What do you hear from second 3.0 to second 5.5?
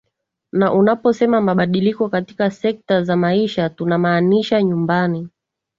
za maisha tunamaanisha nyumbani